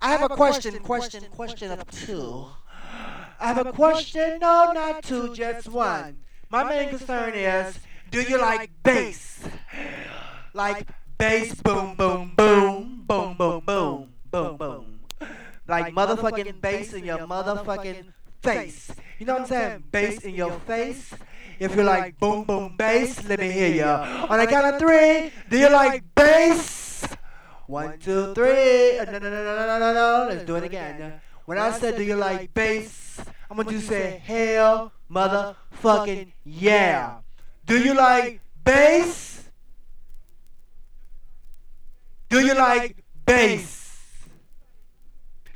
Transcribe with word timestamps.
I 0.00 0.12
have 0.12 0.22
a 0.22 0.28
question, 0.28 0.78
question, 0.78 1.24
question 1.34 1.72
of 1.72 1.84
two. 1.90 2.46
I 3.40 3.52
have 3.52 3.66
a 3.66 3.72
question, 3.72 4.38
no, 4.38 4.70
not 4.72 5.02
two, 5.02 5.34
just 5.34 5.68
one. 5.68 6.18
My 6.48 6.62
main 6.62 6.90
concern 6.90 7.34
is, 7.34 7.80
do 8.08 8.22
you 8.22 8.40
like 8.40 8.70
bass? 8.84 9.40
Like 10.54 10.86
bass, 11.18 11.52
boom, 11.56 11.96
boom, 11.96 12.32
boom, 12.36 13.02
boom, 13.08 13.36
boom, 13.36 13.60
boom, 13.66 14.08
boom, 14.30 14.56
boom. 14.56 15.00
Like 15.66 15.92
motherfucking 15.92 16.60
bass 16.60 16.92
in 16.92 17.04
your 17.04 17.18
motherfucking 17.18 18.12
face. 18.40 18.92
You 19.18 19.26
know 19.26 19.32
what 19.32 19.42
I'm 19.42 19.48
saying? 19.48 19.84
Bass 19.90 20.20
in 20.20 20.36
your 20.36 20.52
face. 20.60 21.12
If 21.58 21.74
you 21.74 21.82
like 21.82 22.16
boom, 22.20 22.44
boom, 22.44 22.76
bass, 22.76 23.24
let 23.24 23.40
me 23.40 23.50
hear 23.50 23.74
you. 23.74 23.82
On 24.30 24.38
a 24.38 24.46
count 24.46 24.74
of 24.74 24.78
three, 24.78 25.32
do 25.50 25.58
you 25.58 25.68
like 25.70 26.04
bass? 26.14 26.87
One, 27.68 27.98
two, 27.98 28.32
three. 28.32 28.98
Uh, 28.98 29.04
no, 29.04 29.18
no, 29.18 29.28
no, 29.28 29.44
no, 29.44 29.54
no, 29.54 29.78
no, 29.78 29.92
no. 29.92 30.26
Let's 30.30 30.44
do 30.44 30.56
it 30.56 30.64
again. 30.64 31.20
When 31.44 31.58
I 31.58 31.70
said, 31.70 31.96
do 31.96 32.02
you 32.02 32.16
like 32.16 32.54
bass? 32.54 33.20
I'm 33.50 33.58
gonna 33.58 33.78
say, 33.80 34.22
hell, 34.24 34.90
motherfucking 35.10 36.32
yeah. 36.44 37.20
Do 37.66 37.78
you 37.78 37.92
like 37.92 38.40
bass? 38.64 39.50
Do 42.30 42.40
you 42.40 42.54
like 42.54 43.04
bass? 43.26 44.16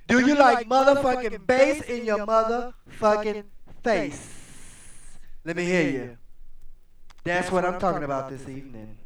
Do 0.07 0.21
you 0.21 0.35
like 0.35 0.69
motherfucking 0.69 1.47
bass 1.47 1.81
in 1.83 2.05
your 2.05 2.27
motherfucking 2.27 3.45
face? 3.83 4.29
Let 5.45 5.57
me 5.57 5.65
hear 5.65 5.89
you. 5.89 6.19
That's 7.25 7.51
what 7.51 7.65
I'm 7.65 7.81
talking 7.81 8.05
about 8.05 8.29
this 8.29 8.47
evening. 8.49 8.99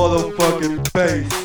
motherfucking 0.00 0.80
face. 0.92 1.39